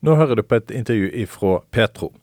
Nå 0.00 0.14
hører 0.16 0.38
du 0.38 0.42
på 0.42 0.56
et 0.56 0.70
intervju 0.72 1.10
ifra 1.12 1.58
Petro. 1.76 2.14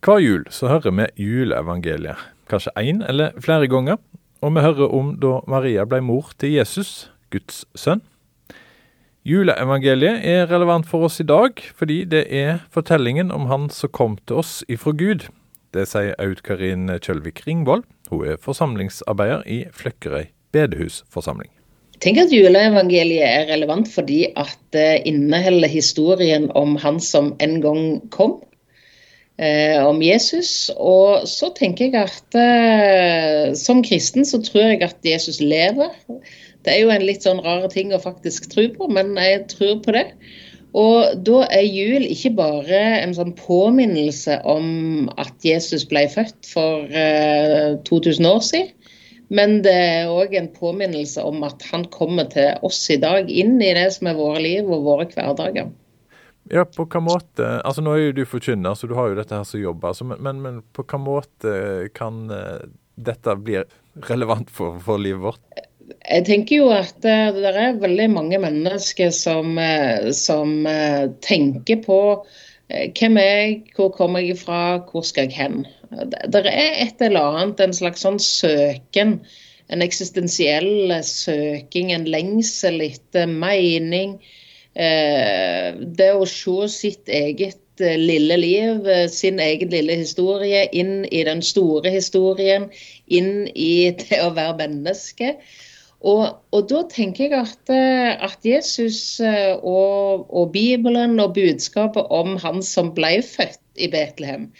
Hver 0.00 0.20
jul 0.22 0.44
så 0.48 0.70
hører 0.70 0.94
vi 0.96 1.26
juleevangeliet, 1.26 2.16
kanskje 2.48 2.72
én 2.80 3.02
eller 3.04 3.36
flere 3.36 3.68
ganger. 3.68 3.98
Og 4.40 4.54
vi 4.54 4.62
hører 4.64 4.94
om 4.94 5.10
da 5.20 5.40
Maria 5.48 5.84
ble 5.84 6.00
mor 6.00 6.30
til 6.40 6.54
Jesus, 6.54 7.10
Guds 7.32 7.64
sønn. 7.76 8.00
Juleevangeliet 9.26 10.24
er 10.24 10.46
relevant 10.48 10.88
for 10.88 11.08
oss 11.08 11.20
i 11.20 11.26
dag, 11.26 11.60
fordi 11.76 12.04
det 12.08 12.24
er 12.30 12.62
fortellingen 12.72 13.32
om 13.34 13.48
han 13.50 13.68
som 13.68 13.92
kom 13.92 14.16
til 14.24 14.40
oss 14.40 14.60
ifra 14.68 14.94
Gud. 14.96 15.28
Det 15.76 15.84
sier 15.90 16.16
Aud 16.22 16.40
Karin 16.46 16.88
Kjølvik 16.96 17.42
Ringvold. 17.44 17.84
Hun 18.08 18.24
er 18.24 18.40
forsamlingsarbeider 18.40 19.44
i 19.44 19.64
Fløkkerøy 19.74 20.30
bedehusforsamling. 20.54 21.55
Jeg 21.96 22.02
tenker 22.04 22.26
at 22.26 22.32
Juleevangeliet 22.34 23.24
er 23.24 23.46
relevant 23.48 23.86
fordi 23.88 24.26
at 24.36 24.58
det 24.76 25.06
inneholder 25.08 25.70
historien 25.72 26.50
om 26.52 26.74
han 26.76 26.98
som 27.00 27.30
en 27.40 27.54
gang 27.64 27.86
kom, 28.12 28.34
eh, 29.40 29.80
om 29.80 30.02
Jesus. 30.04 30.68
Og 30.76 31.24
så 31.24 31.48
tenker 31.56 31.88
jeg 31.88 31.96
at 32.04 32.36
eh, 32.36 33.54
som 33.56 33.80
kristen 33.80 34.28
så 34.28 34.42
tror 34.44 34.74
jeg 34.74 34.82
at 34.84 35.08
Jesus 35.08 35.40
lever. 35.40 35.88
Det 36.66 36.74
er 36.74 36.82
jo 36.84 36.92
en 36.92 37.08
litt 37.08 37.24
sånn 37.24 37.40
rar 37.40 37.64
ting 37.72 37.96
å 37.96 38.02
faktisk 38.02 38.50
tro 38.52 38.68
på, 38.76 38.92
men 38.92 39.16
jeg 39.16 39.46
tror 39.56 39.80
på 39.80 39.96
det. 39.96 40.10
Og 40.76 41.16
da 41.24 41.46
er 41.48 41.64
jul 41.64 42.04
ikke 42.04 42.34
bare 42.36 42.80
en 43.00 43.16
sånn 43.16 43.32
påminnelse 43.40 44.42
om 44.44 45.08
at 45.16 45.32
Jesus 45.48 45.88
ble 45.88 46.04
født 46.12 46.44
for 46.52 46.84
eh, 46.92 47.80
2000 47.88 48.28
år 48.28 48.44
siden. 48.44 48.75
Men 49.28 49.58
det 49.64 49.74
er 49.74 50.12
òg 50.12 50.36
en 50.38 50.48
påminnelse 50.54 51.22
om 51.26 51.42
at 51.46 51.64
han 51.72 51.86
kommer 51.90 52.28
til 52.30 52.54
oss 52.66 52.84
i 52.94 52.98
dag, 53.02 53.30
inn 53.30 53.58
i 53.58 53.72
det 53.74 53.88
som 53.96 54.10
er 54.10 54.18
våre 54.18 54.42
liv 54.44 54.70
og 54.70 54.86
våre 54.86 55.08
hverdager. 55.10 55.72
Ja, 56.52 56.62
på 56.62 56.84
hvilken 56.84 57.02
måte 57.08 57.46
Altså 57.66 57.82
Nå 57.82 57.96
er 57.96 58.04
jo 58.04 58.18
du 58.20 58.26
forkynner, 58.28 58.76
så 58.78 58.86
du 58.86 58.94
har 58.94 59.10
jo 59.10 59.16
dette 59.18 59.34
her 59.34 59.46
som 59.46 59.58
jobb. 59.58 59.84
Altså, 59.88 60.06
men, 60.12 60.42
men, 60.42 60.60
på 60.70 60.84
hvilken 60.84 61.02
måte 61.02 61.54
kan 61.96 62.26
uh, 62.30 62.62
dette 62.94 63.34
bli 63.42 63.58
relevant 64.06 64.52
for, 64.54 64.78
for, 64.82 65.02
livet 65.02 65.24
vårt? 65.24 65.42
Jeg 66.06 66.26
tenker 66.28 66.62
jo 66.62 66.70
at 66.74 67.02
uh, 67.02 67.34
det 67.34 67.50
er 67.50 67.80
veldig 67.82 68.08
mange 68.14 68.38
mennesker 68.42 69.10
som, 69.14 69.58
uh, 69.58 70.12
som 70.14 70.54
tenker 71.26 71.82
på 71.82 72.00
hvem 72.68 73.16
er 73.16 73.26
jeg, 73.26 73.58
hvor 73.76 73.88
kommer 73.94 74.18
jeg 74.24 74.38
fra, 74.38 74.60
hvor 74.90 75.04
skal 75.06 75.28
jeg 75.28 75.36
hen? 75.38 75.66
Det 76.32 76.40
er 76.46 76.80
et 76.82 77.02
eller 77.04 77.20
annet, 77.20 77.60
en 77.62 77.76
slags 77.76 78.02
sånn 78.02 78.18
søken. 78.22 79.20
En 79.70 79.82
eksistensiell 79.82 80.90
søking, 81.06 81.92
en 81.94 82.06
lengsel 82.10 82.82
etter 82.86 83.30
mening. 83.30 84.18
Eh, 84.76 85.72
det 85.98 86.10
å 86.12 86.26
se 86.28 86.68
sitt 86.68 87.08
eget 87.08 87.80
eh, 87.80 87.96
lille 87.96 88.36
liv, 88.38 88.86
eh, 88.86 89.06
sin 89.08 89.40
egen 89.40 89.72
lille 89.72 89.96
historie, 90.02 90.66
inn 90.72 91.06
i 91.08 91.22
den 91.26 91.40
store 91.42 91.90
historien. 91.94 92.68
Inn 93.06 93.48
i 93.54 93.90
det 94.02 94.20
å 94.22 94.34
være 94.36 94.58
menneske. 94.64 95.36
Og, 96.06 96.22
og, 96.54 96.66
da 96.70 96.84
tenker 96.92 97.32
jeg 97.32 97.40
at, 97.40 97.70
at 98.28 98.44
Jesus 98.46 99.18
og, 99.18 100.26
og, 100.30 100.52
Bibelen 100.54 101.18
og 101.18 101.32
budskapet 101.34 102.06
om 102.14 102.36
han 102.42 102.62
som 102.62 102.92
ble 102.94 103.18
født 103.26 103.62
i 103.82 103.88
Betlehem, 103.90 104.52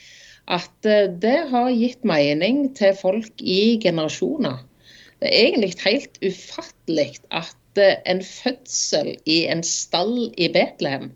at 0.51 0.87
eh, 0.87 1.07
det 1.23 1.39
har 1.51 1.71
gitt 1.75 2.07
mening 2.07 2.71
til 2.79 2.97
folk 2.99 3.43
i 3.43 3.79
generasjoner. 3.83 4.59
Det 5.23 5.31
er 5.31 5.47
egentlig 5.49 5.73
helt 5.85 6.19
ufattelig 6.23 7.09
at 7.31 7.81
eh, 7.81 7.99
en 8.11 8.23
fødsel 8.23 9.15
i 9.25 9.45
en 9.51 9.63
stall 9.67 10.29
i 10.37 10.51
Betlehem 10.53 11.13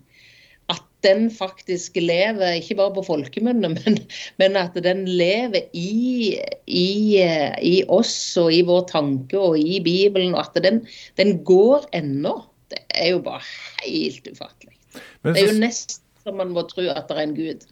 den 1.05 1.29
faktisk 1.33 1.97
lever, 2.01 2.57
ikke 2.59 2.77
bare 2.79 2.95
på 2.97 3.05
folkemunne, 3.07 3.73
men, 3.77 3.97
men, 4.41 4.59
at 4.59 4.77
den 4.83 5.03
lever 5.09 5.67
i, 5.77 6.37
i, 6.67 6.91
eh, 7.21 7.57
i, 7.61 7.75
oss 7.89 8.15
og 8.41 8.51
i 8.53 8.61
vår 8.67 8.85
tanke 8.91 9.39
og 9.39 9.57
i 9.59 9.79
Bibelen. 9.83 10.35
Og 10.35 10.45
at 10.45 10.61
den, 10.63 10.83
den 11.19 11.41
går 11.47 11.89
ennå. 11.97 12.37
Det 12.71 12.85
er 12.95 13.11
jo 13.15 13.25
bare 13.25 13.43
helt 13.83 14.27
ufattelig. 14.31 14.77
Så... 14.91 15.01
Det 15.27 15.39
er 15.39 15.51
jo 15.51 15.59
nesten 15.59 16.01
så 16.23 16.33
man 16.35 16.53
må 16.53 16.63
tro 16.69 16.85
at 16.91 17.09
det 17.09 17.17
er 17.17 17.23
en 17.23 17.35
gud. 17.35 17.65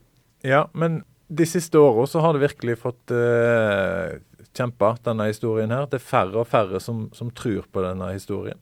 Ja, 0.45 0.63
men 0.73 1.01
de 1.29 1.45
siste 1.45 1.79
åra 1.79 2.07
så 2.09 2.23
har 2.23 2.33
det 2.33 2.41
virkelig 2.47 2.79
fått 2.81 3.13
uh, 3.13 4.17
kjempa, 4.57 4.95
denne 5.05 5.29
historien 5.29 5.73
her. 5.73 5.85
Det 5.89 5.99
er 5.99 6.07
færre 6.07 6.41
og 6.41 6.49
færre 6.49 6.81
som, 6.81 7.07
som 7.13 7.29
tror 7.35 7.67
på 7.69 7.83
denne 7.85 8.09
historien, 8.15 8.57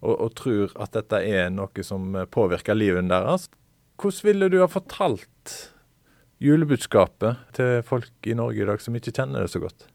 og, 0.00 0.14
og, 0.14 0.28
tror 0.38 0.74
at 0.82 0.94
dette 0.94 1.22
er 1.26 1.50
noe 1.54 1.86
som 1.86 2.14
påvirker 2.30 2.78
livet 2.78 3.10
deres. 3.10 3.48
Hvordan 4.00 4.26
ville 4.28 4.48
du 4.52 4.58
ha 4.62 4.68
fortalt 4.70 5.56
julebudskapet 6.42 7.54
til 7.56 7.82
folk 7.86 8.26
i 8.26 8.36
Norge 8.38 8.62
i 8.62 8.68
dag 8.68 8.80
som 8.82 8.96
ikke 8.98 9.14
kjenner 9.14 9.44
det 9.44 9.52
så 9.52 9.62
godt? 9.62 9.88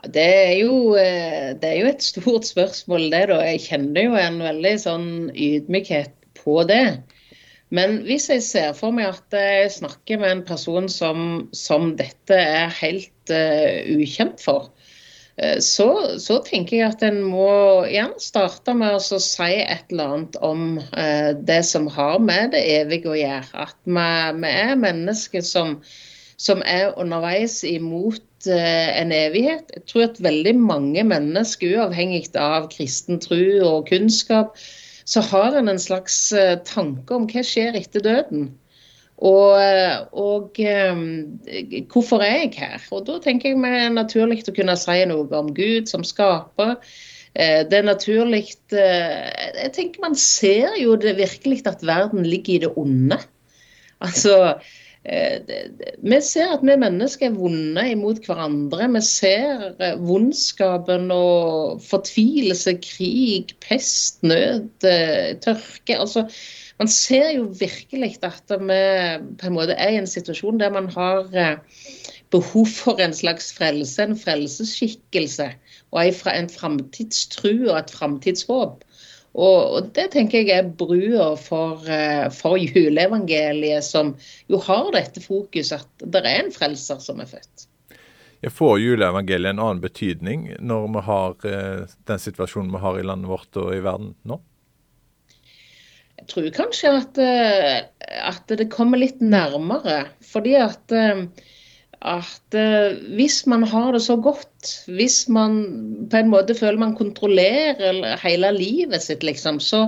Det 0.00 0.24
er, 0.24 0.54
jo, 0.62 0.94
eh, 0.96 1.52
det 1.60 1.68
er 1.68 1.78
jo 1.82 1.88
et 1.90 2.04
stort 2.04 2.48
spørsmål, 2.48 3.10
det. 3.12 3.26
da. 3.28 3.40
Jeg 3.44 3.64
kjenner 3.66 4.06
jo 4.06 4.16
en 4.16 4.38
veldig 4.40 4.74
sånn 4.80 5.08
ydmykhet 5.36 6.14
på 6.40 6.62
det. 6.68 7.02
Men 7.70 8.00
hvis 8.06 8.30
jeg 8.32 8.42
ser 8.42 8.72
for 8.74 8.96
meg 8.96 9.12
at 9.12 9.36
jeg 9.36 9.74
snakker 9.76 10.22
med 10.22 10.32
en 10.32 10.44
person 10.48 10.88
som, 10.90 11.26
som 11.54 11.92
dette 12.00 12.34
er 12.34 12.72
helt 12.80 13.30
uh, 13.30 14.00
ukjent 14.00 14.42
for, 14.42 14.72
så, 15.62 15.88
så, 16.20 16.38
tenker 16.44 16.76
jeg 16.76 16.92
at 16.92 17.02
en 17.06 17.20
må 17.24 17.48
gjerne 17.88 18.20
starte 18.20 18.74
med 18.76 18.98
å 18.98 19.20
si 19.22 19.50
et 19.62 19.92
eller 19.92 20.14
annet 20.14 20.38
om 20.44 20.64
eh, 20.78 21.32
det 21.36 21.62
som 21.68 21.88
har 21.92 22.18
med 22.20 22.52
det 22.54 22.60
evige 22.80 23.12
å 23.12 23.18
gjøre. 23.18 23.48
At 23.66 23.76
vi, 23.84 24.08
vi 24.42 24.52
er 24.64 24.74
mennesker 24.80 25.44
som, 25.46 25.78
som, 26.36 26.64
er 26.66 26.92
underveis 27.00 27.62
imot 27.64 28.26
en 28.50 29.10
evighet. 29.12 29.72
Jeg 29.76 29.86
tror 29.88 30.06
at 30.06 30.22
veldig 30.24 30.54
mange 30.56 31.04
mennesker, 31.04 31.76
uavhengig 31.76 32.30
av 32.40 32.70
kristen 32.72 33.20
tro 33.20 33.42
og 33.68 33.90
kunnskap, 33.90 34.56
så 35.04 35.20
har 35.32 35.56
en 35.58 35.68
en 35.68 35.82
slags 35.82 36.32
eh, 36.32 36.56
tanke 36.64 37.16
om 37.16 37.26
hva 37.30 37.42
skjer 37.44 37.76
etter 37.80 38.04
døden. 38.04 38.50
Og, 39.20 39.60
eh, 39.60 39.96
og 40.16 40.56
um, 40.56 41.02
hvorfor 41.92 42.24
er 42.24 42.46
jeg 42.46 42.52
her? 42.56 42.84
Og 42.90 43.04
Da 43.06 43.18
tenker 43.20 43.52
jeg 43.52 43.60
meg 43.60 43.92
naturlig 43.92 44.42
å 44.48 44.56
kunne 44.56 44.76
si 44.80 44.98
noe 45.10 45.28
om 45.36 45.50
Gud 45.54 45.90
som 45.92 46.06
skaper. 46.06 46.78
Det 47.30 47.76
er 47.78 47.84
naturlig 47.86 48.56
Jeg 48.74 49.68
tenker 49.76 50.02
Man 50.02 50.16
ser 50.18 50.72
jo 50.80 50.96
det 50.98 51.12
virkelig 51.14 51.60
at 51.70 51.84
verden 51.86 52.24
ligger 52.26 52.56
i 52.56 52.62
det 52.64 52.72
onde. 52.80 53.20
Altså, 54.02 54.56
Eh, 54.58 54.79
vi 55.00 56.16
ser 56.20 56.50
at 56.52 56.60
vi 56.60 56.74
mennesker 56.76 57.30
er 57.30 57.36
vonde 57.36 57.84
imot 57.88 58.20
hverandre. 58.26 58.88
Vi 58.96 59.00
ser 59.06 59.70
eh, 59.80 59.94
vondskapen 59.96 61.08
og 61.14 61.80
fortvilelse, 61.86 62.76
krig, 62.84 63.54
pest, 63.64 64.20
nød, 64.22 64.68
eh, 64.84 65.38
tørke. 65.40 65.96
altså 65.96 66.26
man 66.78 66.88
ser 66.88 67.30
jo 67.36 67.48
virkelig 67.60 68.18
at 68.22 68.42
vi 68.48 68.82
på 69.40 69.46
en 69.46 69.56
måte 69.56 69.72
er 69.72 69.90
i 69.90 69.98
en 70.00 70.06
situasjon 70.08 70.60
der 70.60 70.72
man 70.72 70.88
har 70.88 71.28
behov 72.30 72.66
for 72.66 73.00
en 73.00 73.12
slags 73.12 73.52
frelse, 73.52 74.02
en 74.02 74.16
frelsesskikkelse. 74.16 75.50
Og 75.90 76.06
en 76.06 76.48
framtidstru 76.48 77.68
og 77.68 77.78
et 77.78 77.90
framtidshåp. 77.90 78.84
Og, 79.38 79.90
Det 79.94 80.08
tenker 80.10 80.42
jeg 80.42 80.50
er 80.58 80.70
brua 80.74 81.36
for, 81.38 81.86
eh, 81.86 82.28
for 82.34 82.58
juleevangeliet, 82.58 83.84
som 83.84 84.16
jo 84.48 84.58
har 84.58 84.90
dette 84.92 85.22
fokuset 85.22 85.80
at 85.80 86.06
det 86.10 86.24
er 86.24 86.44
en 86.44 86.52
frelser 86.52 86.98
som 86.98 87.20
er 87.20 87.30
født. 87.30 87.66
Jeg 88.42 88.52
får 88.56 88.78
juleevangeliet 88.80 89.52
en 89.52 89.60
annen 89.60 89.82
betydning 89.82 90.46
når 90.58 90.88
vi 90.94 91.02
har 91.06 91.46
eh, 91.46 91.86
den 92.08 92.18
situasjonen 92.18 92.72
vi 92.72 92.80
har 92.82 92.98
i 92.98 93.04
landet 93.04 93.30
vårt 93.30 93.60
og 93.60 93.74
i 93.76 93.82
verden 93.84 94.14
nå? 94.24 94.40
Jeg 96.20 96.26
tror 96.32 96.50
kanskje 96.56 96.94
at, 96.98 97.18
eh, 97.22 97.76
at 98.26 98.50
det 98.58 98.70
kommer 98.72 98.98
litt 98.98 99.20
nærmere. 99.20 100.08
Fordi 100.24 100.56
at 100.58 100.96
at 102.00 102.56
eh, 102.56 102.96
hvis 103.16 103.42
man 103.50 103.66
har 103.68 103.92
det 103.92 104.00
så 104.06 104.16
godt, 104.16 104.70
hvis 104.88 105.26
man 105.28 105.58
på 106.10 106.20
en 106.20 106.30
måte 106.32 106.56
føler 106.56 106.80
man 106.80 106.96
kontrollerer 106.96 108.16
hele 108.22 108.52
livet 108.56 109.04
sitt, 109.04 109.24
liksom, 109.26 109.60
så, 109.60 109.82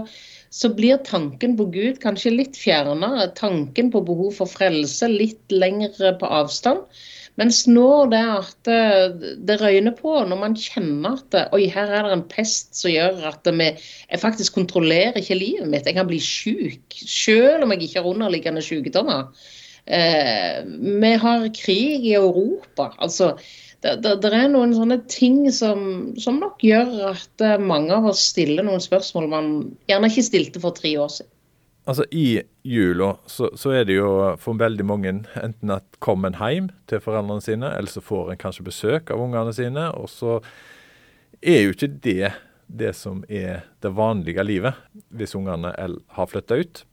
så 0.53 0.73
blir 0.77 1.01
tanken 1.07 1.57
på 1.57 1.71
Gud 1.73 2.03
kanskje 2.03 2.35
litt 2.35 2.61
fjernere. 2.61 3.31
Tanken 3.39 3.89
på 3.95 4.05
behov 4.05 4.37
for 4.43 4.51
frelse 4.51 5.09
litt 5.09 5.53
lengre 5.53 6.13
på 6.21 6.29
avstand. 6.29 6.85
Mens 7.41 7.63
nå 7.65 8.11
det 8.13 8.21
at 8.21 8.69
eh, 8.69 9.33
det 9.41 9.57
røyner 9.63 9.97
på, 9.97 10.19
når 10.29 10.41
man 10.43 10.59
kjenner 10.59 11.17
at 11.17 11.39
oi, 11.57 11.65
her 11.73 11.89
er 11.89 12.11
det 12.11 12.19
en 12.19 12.27
pest 12.29 12.77
som 12.77 12.93
gjør 12.93 13.25
at 13.31 13.49
vi, 13.57 13.71
faktisk 14.21 14.61
kontrollerer 14.61 15.17
ikke 15.17 15.41
livet 15.41 15.73
mitt, 15.73 15.89
jeg 15.89 15.97
kan 15.97 16.11
bli 16.11 16.21
syk, 16.21 16.93
selv 16.93 17.65
om 17.65 17.73
jeg 17.73 17.87
ikke 17.89 18.03
har 18.03 18.13
underliggende 18.13 18.65
sykdommer. 18.65 19.33
Eh, 19.87 20.63
vi 21.03 21.13
har 21.15 21.55
krig 21.55 22.07
i 22.07 22.15
Europa. 22.15 22.93
altså 22.99 23.37
det, 23.83 23.97
det, 23.97 24.15
det, 24.23 24.31
er 24.31 24.51
noen 24.53 24.75
sånne 24.77 25.01
ting 25.11 25.49
som, 25.51 26.13
som, 26.23 26.39
nok 26.39 26.63
gjør 26.63 26.93
at 27.11 27.43
eh, 27.43 27.59
mange 27.59 27.91
av 27.97 28.07
oss 28.13 28.23
stiller 28.31 28.63
noen 28.63 28.83
spørsmål 28.83 29.27
man 29.33 29.49
gjerne 29.91 30.11
ikke 30.13 30.23
stilte 30.23 30.63
for 30.63 30.77
tre 30.77 30.95
år 31.03 31.11
siden. 31.11 31.33
Altså 31.83 32.07
I 32.15 32.45
jula 32.63 33.17
så, 33.27 33.49
så, 33.59 33.73
er 33.75 33.89
det 33.89 33.97
jo 33.97 34.13
for 34.39 34.55
veldig 34.55 34.87
mange 34.87 35.17
enten 35.43 35.75
at 35.75 35.99
kommer 35.99 36.31
en 36.31 36.39
hjem 36.39 36.71
til 36.87 37.03
foreldrene 37.03 37.43
sine, 37.43 37.73
eller 37.75 37.91
så 37.91 38.05
får 38.05 38.31
en 38.31 38.43
kanskje 38.45 38.69
besøk 38.69 39.11
av 39.11 39.25
ungene 39.25 39.51
sine. 39.57 39.89
Og 39.99 40.07
så 40.13 40.39
er 41.43 41.65
jo 41.65 41.75
ikke 41.75 41.91
det 42.07 42.31
det 42.73 42.95
som 42.97 43.25
er 43.29 43.67
det 43.83 43.91
vanlige 43.93 44.47
livet, 44.47 44.79
hvis 45.11 45.35
ungene 45.37 45.75
har 45.75 46.31
flytta 46.31 46.63
ut. 46.63 46.85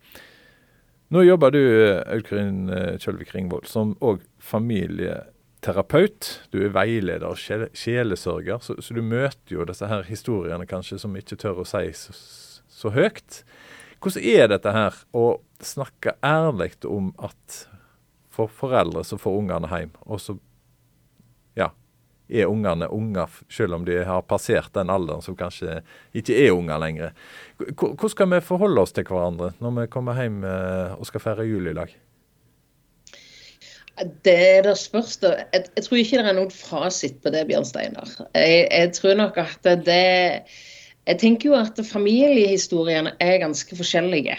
Nå 1.10 1.24
jobber 1.26 1.50
du, 1.56 1.64
Audkrin 2.06 2.70
Kjølvik 3.02 3.32
Ringvold, 3.34 3.66
som 3.66 3.96
òg 4.06 4.22
familieterapeut. 4.46 6.28
Du 6.54 6.60
er 6.62 6.76
veileder 6.76 7.26
og 7.26 7.40
sjelesørger, 7.42 8.62
så, 8.62 8.76
så, 8.78 8.94
du 8.94 9.02
møter 9.02 9.56
jo 9.56 9.66
disse 9.66 9.90
her 9.90 10.06
historiene 10.06 10.68
kanskje 10.70 11.00
som 11.02 11.18
ikke 11.18 11.40
tør 11.42 11.64
å 11.64 11.66
si 11.66 11.90
så, 11.98 12.14
så 12.70 12.94
høyt. 12.94 13.42
Hvordan 13.98 14.28
er 14.30 14.52
dette 14.54 14.76
her 14.76 15.02
å 15.18 15.26
snakke 15.66 16.14
ærlig 16.22 16.76
om 16.86 17.10
at 17.18 17.64
for 18.30 18.52
foreldre 18.62 19.02
så 19.04 19.18
får 19.20 19.42
ungene 19.42 19.68
hjem, 19.74 19.98
og 20.06 20.22
så 20.22 20.38
er 22.30 22.50
ungene 22.50 22.90
unger 22.94 23.32
selv 23.50 23.80
om 23.80 23.86
de 23.88 23.98
har 24.06 24.28
passert 24.30 24.74
den 24.78 24.92
alderen 24.94 25.24
som 25.26 25.38
kanskje 25.38 25.82
ikke 26.18 26.38
er 26.46 26.54
unger 26.56 26.82
lenger. 26.82 27.16
Hvordan 27.58 28.14
skal 28.14 28.30
vi 28.34 28.44
forholde 28.46 28.86
oss 28.86 28.96
til 28.96 29.08
hverandre 29.10 29.52
når 29.60 29.76
vi 29.82 29.90
kommer 29.94 30.20
hjem 30.22 30.44
eh, 30.48 30.96
og 30.96 31.10
skal 31.10 31.26
feire 31.26 31.48
jul 31.50 31.72
i 31.72 31.76
lag? 31.78 31.92
Det 34.24 34.36
er 34.36 34.64
det 34.64 34.78
spørs 34.80 35.18
det. 35.20 35.34
Jeg, 35.52 35.66
jeg, 35.76 35.84
tror 35.86 36.00
ikke 36.00 36.22
det 36.22 36.32
er 36.32 36.38
noen 36.38 36.54
fasit 36.56 37.18
på 37.24 37.34
det, 37.36 37.44
Bjørn 37.50 37.68
Steinar. 37.68 38.14
Jeg, 38.32 38.68
jeg 38.72 38.94
tror 38.96 39.18
nok 39.20 39.42
at 39.44 39.72
det 39.84 40.04
jeg 41.10 41.18
tenker 41.18 41.50
jo 41.50 41.56
at 41.58 41.80
familiehistoriene 41.90 43.16
er 43.24 43.40
ganske 43.42 43.76
forskjellige. 43.76 44.36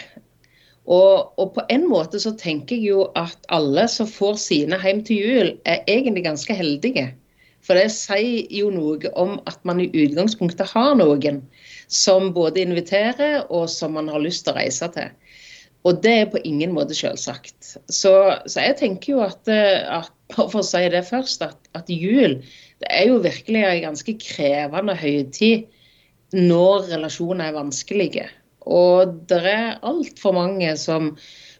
Og, 0.87 1.33
og, 1.39 1.49
på 1.55 1.63
en 1.69 1.83
måte 1.89 2.19
så 2.21 2.31
tenker 2.39 2.77
jeg 2.79 2.93
jo 2.93 3.01
at 3.19 3.37
alle 3.53 3.83
som 3.91 4.07
får 4.09 4.39
sine 4.41 4.79
hjem 4.81 5.03
til 5.05 5.19
jul, 5.19 5.51
er 5.65 5.83
egentlig 5.91 6.23
ganske 6.25 6.55
heldige. 6.57 7.11
For 7.61 7.77
det 7.77 7.91
sier 7.93 8.47
jo 8.51 8.71
noe 8.73 9.11
om 9.19 9.37
at 9.49 9.59
man 9.67 9.81
i 9.83 9.89
utgangspunktet 9.91 10.73
har 10.73 10.95
noen 10.97 11.43
som 11.91 12.31
både 12.33 12.63
inviterer 12.63 13.43
og 13.49 13.67
som 13.69 13.93
man 13.97 14.09
har 14.09 14.23
lyst 14.23 14.47
til 14.47 14.55
å 14.55 14.59
reise 14.59 14.89
til. 14.95 15.11
Og 15.85 16.01
det 16.03 16.13
er 16.13 16.27
på 16.29 16.41
ingen 16.45 16.73
måte 16.75 16.93
selvsagt. 16.97 17.75
Så, 17.89 18.13
så 18.45 18.65
jeg 18.65 18.77
tenker 18.81 19.15
jo 19.15 19.21
at, 19.25 19.49
at, 19.49 20.11
for 20.33 20.61
å 20.61 20.65
si 20.65 20.83
det 20.93 21.03
først, 21.07 21.41
at, 21.45 21.57
at 21.77 21.89
jul 21.89 22.39
det 22.81 22.89
er 22.89 23.09
jo 23.09 23.21
virkelig 23.21 23.63
en 23.65 23.87
ganske 23.89 24.15
krevende 24.21 24.95
høytid 24.97 25.67
når 26.37 26.87
relasjoner 26.93 27.49
er 27.49 27.57
vanskelige. 27.57 28.27
Og 28.61 29.17
det 29.29 29.41
er 29.49 29.81
altfor 29.85 30.37
mange 30.37 30.73
som, 30.77 31.15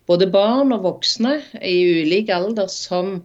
både 0.10 0.30
barn 0.34 0.74
og 0.74 0.86
voksne 0.86 1.40
i 1.66 1.76
ulik 2.02 2.30
alder, 2.34 2.70
som 2.70 3.20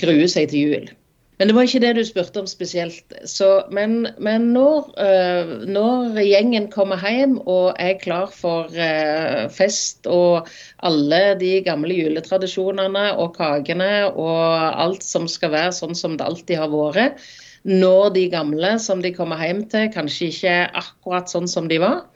gruer 0.00 0.28
seg 0.32 0.52
til 0.52 0.70
jul. 0.70 0.88
Men 1.36 1.50
det 1.50 1.54
var 1.56 1.66
ikke 1.68 1.82
det 1.84 1.90
du 1.98 2.02
spurte 2.08 2.40
om 2.40 2.46
spesielt. 2.48 3.12
Så, 3.28 3.48
men, 3.74 4.06
men 4.24 4.48
når, 4.54 4.86
uh, 4.96 5.50
når, 5.68 6.16
gjengen 6.24 6.70
kommer 6.72 7.02
hjem 7.02 7.36
og 7.44 7.76
er 7.82 7.98
klar 8.00 8.32
for 8.32 8.72
uh, 8.72 9.44
fest 9.52 10.08
og 10.08 10.48
alle 10.80 11.20
de 11.40 11.58
gamle 11.66 11.98
juletradisjonene 11.98 13.10
og 13.20 13.36
kakene 13.36 13.90
og 14.08 14.46
alt 14.86 15.04
som 15.04 15.28
skal 15.28 15.52
være 15.52 15.76
sånn 15.76 15.98
som 15.98 16.16
det 16.16 16.24
alltid 16.24 16.62
har 16.62 16.72
vært, 16.72 17.20
når 17.66 18.14
de 18.14 18.26
gamle 18.32 18.76
som 18.80 19.02
de 19.04 19.12
kommer 19.12 19.42
hjem 19.42 19.66
til, 19.68 19.90
kanskje 19.92 20.30
ikke 20.32 20.58
er 20.62 20.76
akkurat 20.78 21.28
sånn 21.28 21.50
som 21.50 21.68
de 21.68 21.82
var. 21.82 22.06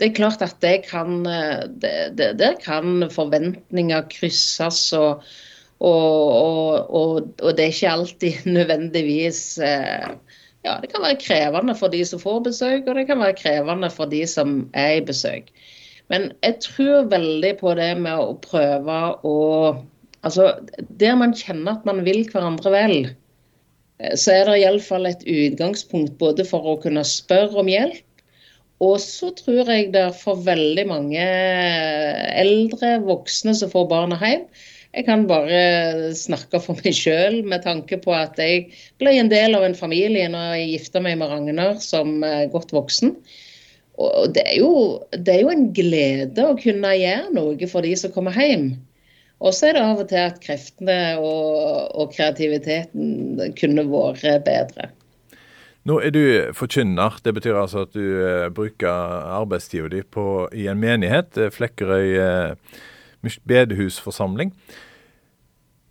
Det 0.00 0.08
er 0.08 0.16
klart 0.16 0.42
at 0.42 0.56
det 0.62 0.86
kan, 0.88 1.20
det, 1.22 1.96
det, 2.16 2.32
det, 2.40 2.54
kan 2.64 3.04
forventninger 3.12 4.06
krysses, 4.10 4.86
og, 4.96 5.26
og, 5.84 6.90
og, 6.90 7.30
og, 7.42 7.50
det 7.56 7.64
er 7.66 7.72
ikke 7.74 7.92
alltid 7.92 8.46
nødvendigvis 8.56 9.40
eh, 9.58 10.10
ja, 10.64 10.76
Det 10.80 10.90
kan 10.92 11.04
være 11.04 11.20
krevende 11.20 11.74
for 11.76 11.92
de 11.92 12.04
som 12.08 12.22
får 12.22 12.44
besøk, 12.48 12.86
og 12.88 12.94
det 12.96 13.06
kan 13.10 13.20
være 13.20 13.36
krevende 13.40 13.90
for 13.92 14.08
de 14.10 14.22
som 14.30 14.62
er 14.72 14.98
i 14.98 15.04
besøk. 15.04 15.50
Men 16.12 16.30
jeg 16.44 16.60
tror 16.64 17.10
veldig 17.10 17.56
på 17.60 17.74
det 17.76 17.90
med 18.00 18.14
å 18.20 18.38
prøve 18.44 19.02
å 19.24 19.36
Altså, 20.24 20.54
der 20.88 21.18
man 21.20 21.34
kjenner 21.36 21.74
at 21.74 21.82
man 21.84 21.98
vil 22.00 22.22
hverandre 22.32 22.70
vel, 22.72 22.94
Eh, 24.00 24.16
så 24.18 24.34
er 24.34 24.48
det 24.48 24.58
iallfall 24.62 25.08
et 25.08 25.22
utgangspunkt 25.28 26.18
både 26.20 26.46
for 26.48 26.66
å 26.66 26.78
kunne 26.82 27.04
spørre 27.06 27.62
om 27.62 27.70
hjelp, 27.70 28.02
og 28.82 28.98
så 29.00 29.30
tror 29.38 29.70
jeg 29.70 29.92
det 29.94 30.08
for 30.18 30.40
veldig 30.44 30.84
mange 30.90 31.24
eldre 32.42 32.96
voksne 33.06 33.54
som 33.56 33.70
får 33.70 33.86
barna 33.92 34.18
hjem, 34.20 34.48
jeg 34.94 35.06
kan 35.08 35.26
bare 35.30 36.12
snakke 36.16 36.60
for 36.62 36.78
meg 36.78 36.94
sjøl 36.96 37.40
med 37.46 37.64
tanke 37.66 37.98
på 38.02 38.14
at 38.14 38.38
jeg 38.40 38.68
ble 39.02 39.16
en 39.18 39.30
del 39.32 39.56
av 39.58 39.66
en 39.66 39.76
familie 39.78 40.28
når 40.30 40.54
jeg 40.54 40.70
gifta 40.72 41.02
meg 41.04 41.18
med 41.20 41.32
Ragnar 41.32 41.80
som 41.82 42.22
eh, 42.26 42.46
godt 42.52 42.74
voksen. 42.74 43.16
Og 43.94 44.32
det 44.34 44.42
er, 44.42 44.56
jo, 44.58 45.02
det 45.14 45.36
er 45.36 45.44
jo 45.44 45.52
en 45.52 45.68
glede 45.74 46.46
å 46.46 46.56
kunne 46.58 46.96
gjøre 46.98 47.30
noe 47.34 47.70
for 47.70 47.86
de 47.86 47.94
som 47.98 48.10
kommer 48.14 48.34
hjem. 48.34 48.72
Og 49.44 49.54
så 49.54 49.68
er 49.68 49.76
det 49.76 49.84
av 49.84 50.02
og 50.02 50.08
til 50.10 50.22
at 50.22 50.40
kreftene 50.42 50.98
og, 51.20 51.90
og 51.94 52.14
kreativiteten 52.14 53.54
kunne 53.58 53.86
vært 53.90 54.46
bedre. 54.46 54.90
Nå 55.84 55.98
er 56.00 56.14
du 56.14 56.22
forkynner. 56.56 57.18
Det 57.22 57.34
betyr 57.36 57.58
altså 57.60 57.84
at 57.84 57.92
du 57.92 58.02
uh, 58.02 58.48
bruker 58.54 58.88
arbeidstida 59.36 59.90
di 59.92 60.00
i 60.56 60.66
en 60.70 60.80
menighet, 60.80 61.36
eh, 61.36 61.52
Flekkerøy 61.52 62.16
bedehusforsamling. 63.44 64.52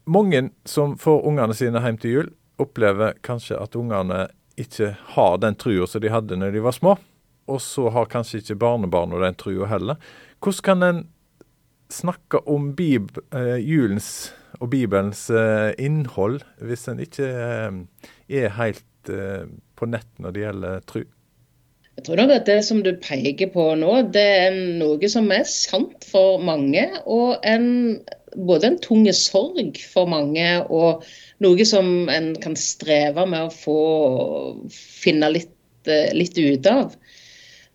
Mange 0.05 0.49
som 0.67 0.97
får 0.99 1.25
ungene 1.27 1.55
sine 1.55 1.81
hjem 1.83 1.99
til 2.01 2.15
jul, 2.17 2.29
opplever 2.61 3.15
kanskje 3.25 3.57
at 3.59 3.75
ungene 3.79 4.27
ikke 4.59 4.93
har 5.15 5.39
den 5.41 5.55
trua 5.57 5.87
som 5.89 6.03
de 6.03 6.11
hadde 6.13 6.37
når 6.37 6.53
de 6.53 6.63
var 6.63 6.75
små. 6.75 6.97
Og 7.49 7.59
så 7.63 7.89
har 7.91 8.11
kanskje 8.11 8.41
ikke 8.41 8.59
barnebarna 8.61 9.19
den 9.23 9.37
trua 9.39 9.67
heller. 9.71 9.99
Hvordan 10.43 10.63
kan 10.63 10.83
en 10.83 11.01
snakke 11.91 12.39
om 12.49 12.71
Bib 12.75 13.17
uh, 13.35 13.59
julens 13.59 14.33
og 14.59 14.69
Bibelens 14.73 15.27
uh, 15.33 15.71
innhold 15.77 16.41
hvis 16.63 16.87
en 16.91 17.01
ikke 17.03 17.27
uh, 17.27 18.09
er 18.29 18.55
helt 18.59 18.85
på 19.03 19.87
nett 19.91 20.07
når 20.23 20.31
det 20.31 20.43
gjelder 20.45 20.83
tro? 20.87 21.01
Jeg 21.93 22.07
tror 22.07 22.19
nok 22.19 22.31
at 22.33 22.47
det 22.49 22.59
som 22.65 22.81
du 22.85 22.91
peker 22.97 23.51
på 23.53 23.67
nå, 23.77 23.91
det 24.15 24.25
er 24.47 24.55
noe 24.79 25.09
som 25.11 25.29
er 25.33 25.45
sant 25.49 26.07
for 26.09 26.41
mange. 26.41 26.87
Og 27.05 27.43
en, 27.45 27.67
både 28.33 28.71
en 28.71 28.79
tung 28.81 29.05
sorg 29.13 29.77
for 29.91 30.09
mange, 30.09 30.47
og 30.73 31.05
noe 31.45 31.67
som 31.69 32.09
en 32.09 32.31
kan 32.41 32.57
streve 32.57 33.27
med 33.29 33.45
å 33.45 33.53
få 33.53 33.79
finne 34.73 35.29
litt, 35.35 35.53
litt 36.17 36.39
ut 36.39 36.71
av. 36.71 36.97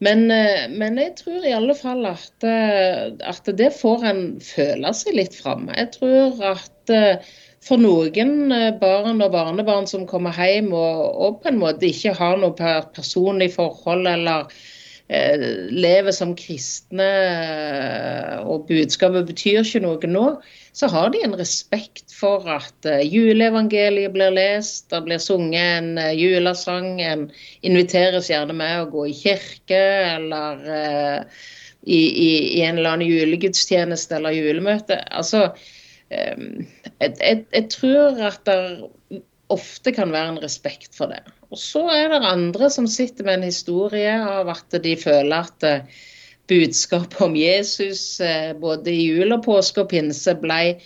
Men, 0.05 0.31
eh, 0.31 0.69
men, 0.71 0.99
jeg 1.01 1.17
tror 1.19 1.47
i 1.47 1.55
alle 1.55 1.75
fall 1.75 2.07
at, 2.07 2.45
eh, 2.47 3.09
at, 3.19 3.49
det 3.59 3.73
får 3.75 4.05
en 4.07 4.23
føle 4.45 4.93
seg 4.95 5.17
litt 5.19 5.35
fram. 5.35 5.67
Jeg 5.75 5.91
tror 5.97 6.39
at 6.53 6.93
eh, 6.95 7.33
for 7.65 7.81
noen 7.81 8.53
barn 8.81 9.23
og 9.23 9.33
barnebarn 9.35 9.89
som 9.91 10.07
kommer 10.09 10.37
hjem 10.37 10.73
og, 10.73 11.05
og 11.19 11.39
på 11.43 11.53
en 11.53 11.61
måte 11.61 11.89
ikke 11.91 12.15
har 12.19 12.39
noe 12.41 12.55
personlig 12.95 13.51
forhold 13.57 14.07
eller 14.09 14.47
eh, 15.11 15.49
lever 15.75 16.15
som 16.15 16.37
kristne, 16.39 17.11
og 18.45 18.69
budskapet 18.71 19.27
betyr 19.33 19.61
ikke 19.65 19.83
noe 19.85 20.11
nå, 20.11 20.25
så 20.79 20.87
har 20.93 21.11
de 21.11 21.25
en 21.27 21.35
respekt 21.35 22.13
for 22.15 22.45
at 22.53 22.87
uh, 22.87 23.01
juleevangeliet 23.03 24.13
blir 24.15 24.31
lest, 24.37 24.87
det 24.93 25.01
blir 25.09 25.19
sunget 25.19 25.81
en 25.81 25.99
julesang, 26.15 27.01
en 27.03 27.25
inviteres 27.67 28.31
gjerne 28.31 28.55
med 28.55 28.85
å 28.85 28.91
gå 28.93 29.09
i 29.11 29.17
kirke 29.19 29.81
eller 30.15 30.69
eh, 30.77 31.41
i, 31.83 31.99
i, 31.99 32.31
i, 32.59 32.63
en 32.63 32.79
eller 32.79 32.95
annen 32.95 33.11
julegudstjeneste 33.11 34.19
eller 34.19 34.37
julemøte. 34.37 35.01
Altså, 35.11 35.49
jeg, 36.11 36.61
jeg, 37.01 37.45
jeg, 37.53 37.65
tror 37.73 38.21
at 38.31 38.45
det 38.49 39.23
ofte 39.53 39.93
kan 39.97 40.13
være 40.13 40.35
en 40.35 40.43
respekt 40.43 40.97
for 40.97 41.13
det. 41.13 41.23
Og 41.53 41.61
så 41.61 41.87
er 41.93 42.11
det 42.13 42.21
andre 42.29 42.69
som 42.73 42.89
sitter 42.91 43.25
med 43.25 43.41
en 43.41 43.49
historie 43.49 44.13
av 44.21 44.49
at 44.53 44.79
de 44.85 44.95
føler 45.01 45.49
at 45.49 45.89
budskapet 46.49 47.21
om 47.25 47.37
Jesus 47.37 48.21
eh, 48.21 48.55
både 48.57 48.93
i 48.93 49.09
jul 49.11 49.35
og 49.37 49.45
påske 49.45 49.85
og 49.85 49.91
pinse 49.93 50.35
ble 50.41 50.79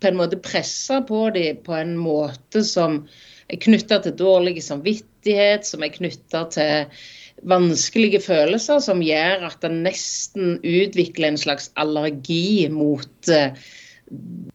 på 0.00 0.08
en 0.08 0.18
måte 0.20 0.38
pressa 0.40 1.00
på 1.06 1.26
dem 1.34 1.60
på 1.66 1.74
en 1.76 1.96
måte 1.98 2.62
som 2.66 3.02
er 3.50 3.58
knytta 3.60 3.98
til 4.04 4.14
dårlig 4.16 4.62
samvittighet, 4.62 5.66
som 5.66 5.82
er 5.82 5.92
knytta 5.92 6.44
til 6.54 7.02
vanskelige 7.50 8.20
følelser, 8.22 8.80
som 8.84 9.02
gjør 9.02 9.48
at 9.48 9.60
det 9.64 9.72
nesten 9.74 10.58
utvikler 10.60 11.32
en 11.32 11.40
slags 11.40 11.70
allergi 11.80 12.68
mot 12.72 13.32
eh, 13.32 13.56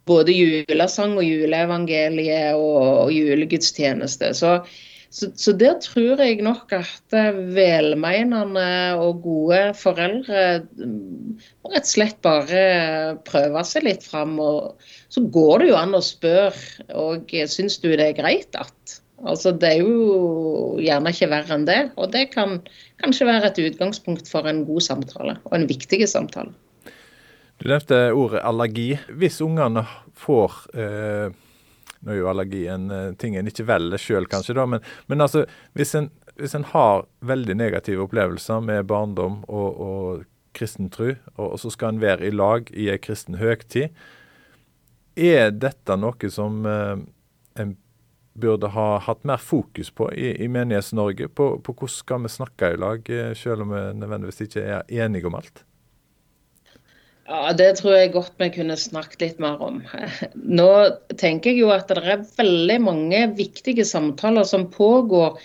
både 0.05 0.35
julesang 0.35 1.15
og 1.17 1.25
juleevangeliet 1.25 2.57
og, 2.59 3.05
og 3.05 3.15
julegudstjeneste. 3.15 4.33
Så 4.37 4.59
Så, 5.15 5.29
så, 5.39 5.53
der 5.55 5.77
tror 5.79 6.19
jeg 6.19 6.41
nok 6.43 6.73
at 6.75 7.13
velmenende 7.55 8.97
og 8.99 9.21
gode 9.23 9.61
foreldre 9.79 10.41
mm, 10.75 11.37
må 11.63 11.71
rett 11.71 11.87
og 11.87 11.91
slett 11.93 12.17
bare 12.25 12.63
prøve 13.23 13.63
seg 13.63 13.85
litt 13.87 14.03
fram. 14.03 14.33
Og 14.43 14.75
så 15.07 15.23
går 15.37 15.63
det 15.63 15.69
jo 15.69 15.77
an 15.79 15.95
å 15.95 16.03
spørre 16.03 16.89
og 16.99 17.31
syns 17.47 17.79
du 17.79 17.93
det 17.93 18.09
er 18.09 18.19
greit 18.19 18.59
at 18.59 18.99
Altså 19.23 19.53
Det 19.55 19.69
er 19.69 19.79
jo 19.79 20.75
gjerne 20.83 21.15
ikke 21.15 21.31
verre 21.31 21.55
enn 21.55 21.63
det. 21.69 21.79
Og 21.95 22.11
det 22.11 22.27
kan 22.33 22.59
kanskje 22.99 23.29
være 23.29 23.53
et 23.53 23.61
utgangspunkt 23.69 24.27
for 24.27 24.47
en 24.51 24.65
god 24.67 24.83
samtale, 24.83 25.37
og 25.47 25.55
en 25.55 25.69
viktig 25.69 26.03
samtale. 26.11 26.51
Du 27.61 27.69
nevnte 27.71 27.99
ordet 28.13 28.43
allergi. 28.43 28.91
Hvis 29.15 29.41
ungene 29.41 29.85
får 30.19 30.61
eh 30.75 31.41
nå 32.05 32.13
er 32.13 32.19
jo 32.19 32.29
allergi 32.29 32.65
en 32.69 32.85
uh, 32.93 33.13
ting 33.17 33.35
en 33.37 33.49
ikke 33.49 33.65
velger 33.65 34.01
sjøl, 34.01 34.27
kanskje, 34.29 34.55
da, 34.57 34.67
men, 34.69 34.83
men 35.09 35.25
altså, 35.25 35.45
hvis 35.77 35.95
en, 35.97 36.11
hvis 36.37 36.53
en, 36.57 36.67
har 36.69 37.07
veldig 37.25 37.55
negative 37.57 38.05
opplevelser 38.05 38.61
med 38.65 38.85
barndom 38.89 39.41
og, 39.47 39.79
og 39.87 40.25
kristen 40.55 40.91
tro, 40.93 41.15
og, 41.35 41.47
og, 41.47 41.57
så 41.63 41.73
skal 41.73 41.95
en 41.95 42.03
være 42.03 42.27
i 42.29 42.35
lag 42.35 42.69
i 42.77 42.91
ei 42.93 42.99
kristen 43.01 43.39
høgtid, 43.41 43.95
er 45.15 45.49
dette 45.55 45.95
noe 45.95 46.29
som 46.31 46.65
eh, 46.67 46.97
en 47.63 47.69
burde 48.35 48.67
ha 48.73 48.87
hatt 48.99 49.21
mer 49.23 49.39
fokus 49.39 49.93
på 49.95 50.09
i, 50.11 50.33
i 50.43 50.49
Menighets-Norge? 50.51 51.29
På, 51.31 51.53
på, 51.63 51.71
hvordan 51.71 51.93
skal 51.93 52.25
vi 52.25 52.33
snakke 52.33 52.73
i 52.75 52.81
lag, 52.83 53.07
uh, 53.09 53.31
selv 53.39 53.65
om 53.65 53.73
vi 53.73 53.85
nødvendigvis 54.03 54.45
ikke 54.45 54.67
er 54.75 54.99
enige 55.05 55.31
om 55.31 55.39
alt? 55.39 55.65
Ja, 57.25 57.53
Det 57.57 57.71
tror 57.79 57.95
jeg 57.97 58.13
godt 58.13 58.35
vi 58.37 58.51
kunne 58.53 58.77
snakket 58.77 59.21
litt 59.23 59.39
mer 59.41 59.61
om. 59.65 59.81
Nå 60.59 60.71
tenker 61.17 61.51
jeg 61.51 61.63
jo 61.63 61.71
at 61.73 61.89
det 61.89 62.03
er 62.03 62.25
veldig 62.37 62.79
mange 62.85 63.21
viktige 63.37 63.85
samtaler 63.87 64.45
som 64.45 64.67
pågår 64.69 65.39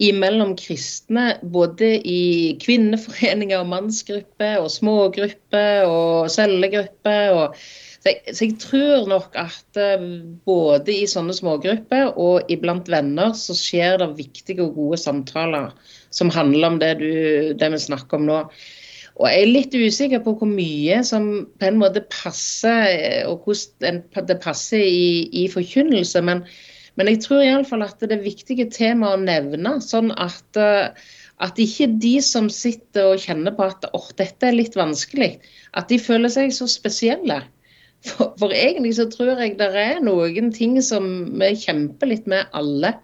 imellom 0.00 0.54
kristne, 0.56 1.34
både 1.52 1.98
i 2.08 2.56
kvinneforeninger, 2.62 3.66
mannsgrupper 3.68 4.62
og 4.62 4.70
smågrupper 4.72 5.84
og 5.84 6.30
cellegrupper. 6.32 7.36
Og 7.36 7.60
så, 7.60 8.14
jeg, 8.14 8.32
så 8.32 8.46
jeg 8.46 8.56
tror 8.64 9.04
nok 9.12 9.36
at 9.36 9.80
eh, 9.80 10.08
både 10.48 10.96
i 11.02 11.04
sånne 11.10 11.36
smågrupper 11.36 12.14
og 12.16 12.48
iblant 12.48 12.88
venner 12.88 13.36
så 13.36 13.52
skjer 13.58 14.00
det 14.00 14.14
viktige 14.16 14.64
og 14.64 14.78
gode 14.80 15.02
samtaler 15.04 15.68
som 16.16 16.32
handler 16.32 16.72
om 16.72 16.80
det, 16.80 16.94
du, 17.04 17.10
det 17.60 17.74
vi 17.76 17.86
snakker 17.90 18.16
om 18.16 18.30
nå. 18.30 18.44
Og 19.18 19.26
jeg 19.28 19.42
er 19.42 19.50
litt 19.50 19.74
usikker 19.74 20.22
på 20.24 20.34
hvor 20.38 20.48
mye 20.48 21.00
som 21.06 21.30
på 21.60 21.68
en 21.68 21.80
måte 21.80 22.02
passer, 22.12 22.90
eh, 22.90 23.22
og 23.28 23.46
hvordan 23.46 24.02
det 24.28 24.38
passer 24.42 24.82
i, 24.84 25.28
i 25.42 25.46
forkynnelse. 25.50 26.22
Men, 26.26 26.44
men, 26.96 27.10
jeg 27.12 27.24
tror 27.26 27.44
iallfall 27.44 27.84
at 27.86 28.02
det 28.04 28.16
er 28.16 28.26
viktige 28.26 28.68
tema 28.72 29.14
å 29.14 29.20
nevne. 29.20 29.78
Sånn 29.84 30.12
at, 30.16 30.46
eh, 30.56 30.90
at 31.42 31.60
ikke 31.60 31.90
de 32.00 32.16
som 32.24 32.50
sitter 32.52 33.12
og 33.12 33.24
kjenner 33.24 33.56
på 33.56 33.68
at 33.68 33.88
oh, 33.96 34.10
dette 34.20 34.48
er 34.48 34.56
litt 34.56 34.78
vanskelig, 34.78 35.34
at 35.76 35.90
de 35.90 36.00
føler 36.00 36.32
seg 36.32 36.54
så 36.54 36.68
spesielle. 36.70 37.42
For, 38.06 38.30
for 38.40 38.54
egentlig 38.56 38.94
så 38.96 39.04
tror 39.12 39.34
jeg 39.42 39.58
det 39.58 39.66
er 39.76 39.98
noen 40.00 40.48
ting 40.56 40.78
som 40.80 41.10
vi 41.36 41.50
kjemper 41.60 42.08
litt 42.08 42.30
med 42.30 42.48
alle 42.56 42.94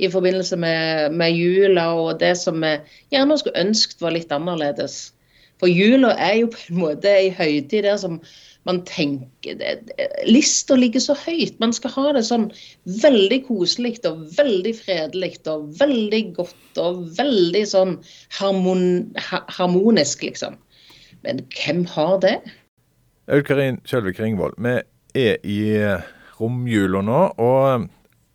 i 0.00 0.08
forbindelse 0.12 0.56
med, 0.60 1.12
med 1.12 1.36
jula 1.36 1.90
og 1.96 2.20
det 2.20 2.34
som 2.40 2.60
vi 2.64 2.72
gjerne 3.12 3.36
skulle 3.40 3.66
ønsket 3.66 4.00
var 4.04 4.16
litt 4.16 4.32
annerledes. 4.32 5.15
For 5.62 5.72
jula 5.72 6.12
er 6.20 6.42
jo 6.42 6.50
på 6.52 6.60
en 6.68 6.80
måte 6.82 7.12
ei 7.12 7.30
høytid 7.32 7.86
der 7.86 7.96
som 8.00 8.20
man 8.66 8.80
tenker 8.88 9.60
Lista 10.26 10.74
ligger 10.76 11.00
så 11.00 11.14
høyt. 11.14 11.54
Man 11.62 11.72
skal 11.76 11.92
ha 11.94 12.12
det 12.16 12.24
sånn 12.26 12.48
veldig 13.02 13.38
koselig 13.46 14.00
og 14.08 14.24
veldig 14.36 14.74
fredelig 14.80 15.36
og 15.52 15.68
veldig 15.78 16.22
godt 16.36 16.80
og 16.82 17.04
veldig 17.16 17.62
sånn 17.70 17.94
harmon, 18.40 19.14
harmonisk, 19.22 20.26
liksom. 20.26 20.58
Men 21.22 21.44
hvem 21.54 21.84
har 21.94 22.18
det? 22.24 22.36
Aud 23.30 23.46
Karin 23.46 23.80
Kjølvik 23.86 24.20
Ringvold, 24.22 24.58
vi 24.58 24.74
er 25.22 25.38
i 25.46 25.60
romjula 26.40 27.00
nå, 27.06 27.22
og 27.38 27.86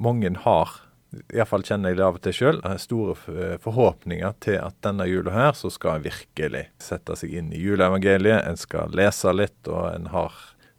mange 0.01 0.31
har 0.47 0.73
Iallfall 1.11 1.65
kjenner 1.67 1.91
jeg 1.91 1.99
det 1.99 2.05
av 2.05 2.17
og 2.17 2.23
til 2.23 2.35
sjøl. 2.35 2.59
Store 2.79 3.15
eh, 3.33 3.55
forhåpninger 3.61 4.35
til 4.43 4.57
at 4.61 4.77
denne 4.85 5.07
jula 5.09 5.33
her 5.35 5.51
så 5.57 5.71
skal 5.73 5.99
en 5.99 6.05
virkelig 6.05 6.63
sette 6.79 7.17
seg 7.19 7.33
inn 7.35 7.51
i 7.51 7.59
juleevangeliet. 7.59 8.45
En 8.47 8.59
skal 8.59 8.95
lese 8.95 9.33
litt, 9.35 9.59
og 9.67 9.89
en 9.91 10.07
har 10.13 10.37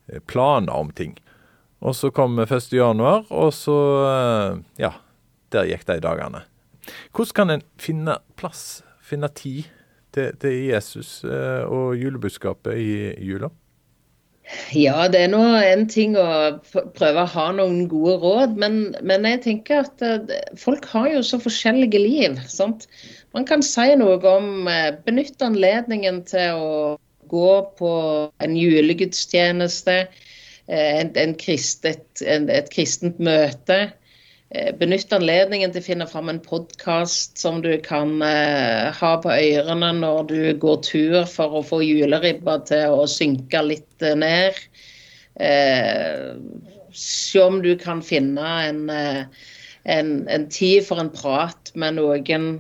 eh, 0.09 0.23
planer 0.25 0.73
om 0.73 0.93
ting. 0.97 1.19
Og 1.85 1.97
så 1.99 2.13
kom 2.15 2.41
1. 2.41 2.73
januar, 2.73 3.27
og 3.29 3.53
så 3.57 3.79
eh, 4.09 4.63
Ja, 4.87 4.95
der 5.53 5.69
gikk 5.69 5.85
de 5.91 6.01
dagene. 6.01 6.47
Hvordan 7.13 7.37
kan 7.37 7.57
en 7.57 7.67
finne 7.79 8.17
plass, 8.41 8.83
finne 9.05 9.29
tid 9.37 9.69
til, 10.17 10.33
til 10.41 10.57
Jesus 10.67 11.21
og 11.23 11.95
julebudskapet 12.01 12.81
i 12.81 12.95
jula? 13.23 13.53
Ja, 14.77 15.07
det 15.13 15.21
er 15.25 15.31
nå 15.33 15.41
en 15.61 15.85
ting 15.91 16.17
å 16.19 16.25
prøve 16.97 17.23
å 17.23 17.31
ha 17.35 17.47
noen 17.57 17.87
gode 17.91 18.17
råd, 18.23 18.59
men, 18.61 18.79
men 19.05 19.29
jeg 19.29 19.43
tenker 19.47 19.85
at 19.85 20.05
uh, 20.05 20.35
folk 20.61 20.87
har 20.93 21.09
jo 21.13 21.23
så 21.27 21.41
forskjellige 21.43 22.01
liv. 22.01 22.41
sant? 22.53 22.87
Man 23.37 23.47
kan 23.49 23.65
si 23.65 23.87
noe 24.01 24.19
om 24.29 24.67
Benytt 24.67 25.05
benytte 25.07 25.49
anledningen 25.49 26.23
til 26.29 26.61
å 26.61 26.77
gå 27.33 27.55
på 27.79 27.95
en 28.45 28.59
julegudstjeneste, 28.59 29.99
uh, 30.09 30.93
en, 31.01 31.13
en 31.17 31.35
kristet, 31.41 32.07
en, 32.25 32.49
et 32.53 32.73
kristent 32.73 33.21
møte. 33.23 33.83
Eh, 34.55 34.69
benytt 34.77 35.13
anledningen 35.17 35.71
til 35.73 35.81
å 35.81 35.87
finne 35.87 36.07
fram 36.11 36.29
en 36.29 36.41
podkast 36.45 37.39
som 37.41 37.63
du 37.65 37.71
kan 37.81 38.19
eh, 38.27 38.91
ha 38.93 39.13
på 39.23 39.31
ørene 39.33 39.93
når 39.97 40.27
du 40.29 40.41
går 40.61 40.83
tur 40.85 41.15
for 41.31 41.57
å 41.57 41.63
få 41.65 41.79
juleribba 41.81 42.59
til 42.69 42.93
å 42.93 43.07
synke 43.09 43.63
litt 43.65 44.05
eh, 44.05 44.19
ned. 44.19 44.61
Se 46.93 47.41
om 47.41 47.63
du 47.65 47.71
kan 47.81 48.03
finne 48.05 48.51
en, 48.67 48.83
en, 48.93 50.11
en, 50.29 50.45
tid 50.53 50.85
for 50.85 51.01
en 51.01 51.09
prat 51.09 51.73
med 51.73 51.97
noen. 51.97 52.51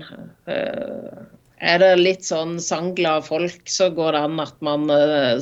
Er 0.48 1.82
det 1.82 1.90
litt 2.00 2.24
sånn 2.24 2.56
sangglade 2.64 3.26
folk, 3.28 3.68
så 3.68 3.90
går 3.92 4.16
det 4.16 4.24
an 4.30 4.40
at 4.40 4.56
man 4.64 4.88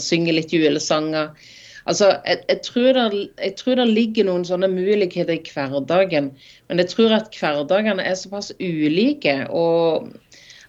synger 0.02 0.40
litt 0.40 0.50
julesanger. 0.56 1.30
Altså, 1.88 2.10
jeg, 2.26 2.42
jeg, 2.48 2.60
tror 2.66 2.92
det, 2.96 3.04
jeg, 3.40 3.54
tror 3.56 3.78
det, 3.80 3.86
ligger 3.88 4.28
noen 4.28 4.44
sånne 4.48 4.68
muligheter 4.72 5.32
i 5.36 5.40
hverdagen. 5.54 6.32
Men 6.68 6.82
jeg 6.82 6.92
tror 6.92 7.16
at 7.16 7.32
hverdagene 7.36 8.04
er 8.04 8.18
såpass 8.18 8.52
ulike. 8.60 9.42
og 9.48 10.10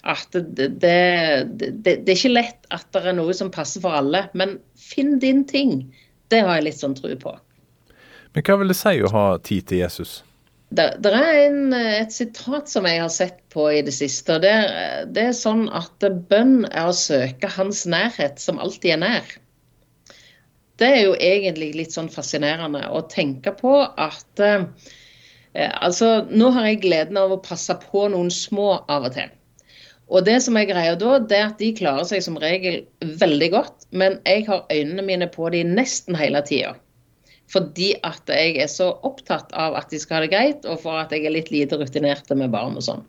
at 0.01 0.33
det, 0.33 0.67
det, 0.81 1.45
det, 1.51 1.83
det, 1.83 2.09
er 2.09 2.15
ikke 2.15 2.33
lett 2.33 2.71
at 2.73 2.87
det 2.95 3.03
er 3.05 3.13
noe 3.17 3.35
som 3.37 3.51
passer 3.53 3.83
for 3.83 3.93
alle. 3.99 4.25
Men 4.33 4.57
finn 4.79 5.19
din 5.21 5.43
ting. 5.47 5.83
Det 6.33 6.41
har 6.45 6.57
jeg 6.57 6.69
litt 6.69 6.81
sånn 6.81 6.97
tro 6.97 7.13
på. 7.21 7.37
Men 8.31 8.45
hva 8.47 8.57
vil 8.61 8.71
det 8.71 8.79
si 8.79 8.97
å 9.03 9.11
ha 9.11 9.25
tid 9.43 9.67
til 9.69 9.83
Jesus? 9.83 10.21
Det, 10.71 10.85
det 11.03 11.11
er 11.11 11.37
en, 11.49 11.73
et 11.75 12.13
sitat 12.15 12.71
som 12.71 12.87
jeg 12.87 13.01
har 13.03 13.11
sett 13.11 13.41
på 13.51 13.67
i 13.75 13.81
det 13.83 13.91
siste. 13.91 14.39
det, 14.39 14.55
det 15.11 15.25
er 15.27 15.35
sånn 15.35 15.65
at 15.75 16.05
bønn 16.31 16.63
er 16.69 16.87
å 16.87 16.95
søke 16.95 17.49
hans 17.51 17.83
nærhet, 17.83 18.39
som 18.39 18.61
alltid 18.63 18.95
er 18.95 19.01
nær. 19.03 19.33
Det 20.81 20.89
er 20.89 21.03
jo 21.05 21.13
egentlig 21.13 21.71
litt 21.77 21.93
sånn 21.93 22.09
fascinerende 22.09 22.87
å 22.89 23.03
tenke 23.11 23.53
på 23.53 23.75
at 23.85 24.41
eh, 24.41 24.65
altså, 25.53 26.23
Nå 26.29 26.49
har 26.55 26.71
jeg 26.71 26.81
gleden 26.87 27.19
av 27.21 27.35
å 27.35 27.41
passe 27.43 27.75
på 27.83 28.07
noen 28.13 28.31
små 28.33 28.73
av 28.89 29.05
og 29.11 29.15
til. 29.19 29.29
Og 30.11 30.25
det 30.27 30.41
som 30.43 30.57
er 30.59 30.67
greia 30.67 30.95
da, 30.99 31.19
det 31.23 31.37
er 31.37 31.49
at 31.51 31.61
de 31.61 31.69
klarer 31.77 32.07
seg 32.09 32.23
som 32.25 32.39
regel 32.41 32.81
veldig 33.21 33.51
godt, 33.53 33.85
men 33.95 34.17
jeg 34.27 34.43
har 34.49 34.65
øynene 34.73 35.05
mine 35.07 35.27
på 35.31 35.47
de 35.53 35.61
nesten 35.67 36.17
hele 36.19 36.41
tida. 36.47 36.73
Fordi 37.51 37.93
at 38.07 38.27
jeg 38.31 38.57
er 38.63 38.67
så 38.71 38.89
opptatt 39.07 39.53
av 39.59 39.77
at 39.79 39.91
de 39.91 39.99
skal 39.99 40.19
ha 40.19 40.25
det 40.25 40.33
greit, 40.33 40.67
og 40.67 40.81
for 40.83 40.99
at 40.99 41.15
jeg 41.15 41.27
er 41.27 41.35
litt 41.35 41.51
lite 41.51 41.79
rutinerte 41.79 42.35
med 42.35 42.51
barn 42.51 42.75
og 42.79 42.83
sånn. 42.83 43.05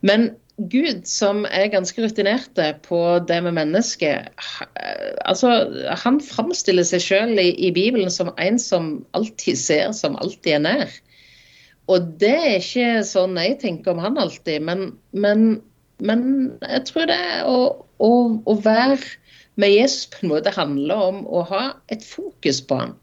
Men 0.00 0.30
Gud, 0.70 1.06
som 1.08 1.46
er 1.48 1.70
ganske 1.72 2.02
rutinerte 2.02 2.68
på 2.84 2.98
det 3.28 3.38
med 3.44 3.56
mennesket, 3.56 4.28
altså, 5.24 5.52
han 6.04 6.20
framstiller 6.22 6.86
seg 6.86 7.02
sjøl 7.04 7.34
i, 7.40 7.50
i, 7.56 7.70
Bibelen 7.74 8.12
som 8.12 8.32
en 8.36 8.60
som 8.60 8.92
alltid 9.16 9.58
ser, 9.58 9.92
som 9.96 10.18
alltid 10.20 10.58
er 10.58 10.64
nær. 10.66 10.94
Og 11.90 12.12
det 12.20 12.34
er 12.36 12.58
ikke 12.60 13.02
sånn 13.06 13.38
jeg 13.40 13.58
tenker 13.62 13.94
om 13.94 14.02
han 14.04 14.20
alltid, 14.20 14.62
men, 14.68 14.92
men, 15.10 15.60
men 15.98 16.24
jeg 16.62 16.84
tror 16.90 17.08
det 17.10 17.22
å, 17.48 17.58
å, 17.98 18.12
å 18.46 18.58
være 18.62 19.00
med 19.60 19.74
Jesus 19.74 20.08
på 20.12 20.22
en 20.22 20.32
måte 20.32 20.54
handler 20.54 21.08
om 21.10 21.24
å 21.26 21.42
ha 21.50 21.64
et 21.92 22.04
fokus 22.06 22.62
på 22.64 22.78
han. 22.84 22.94